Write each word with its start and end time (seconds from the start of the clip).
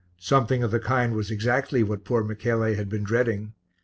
Something 0.17 0.63
of 0.63 0.71
the 0.71 0.79
kind 0.79 1.13
was 1.13 1.29
exactly 1.29 1.83
what 1.83 2.05
poor 2.05 2.23
Michele 2.23 2.73
had 2.73 2.89
been 2.89 3.03
dreading. 3.03 3.53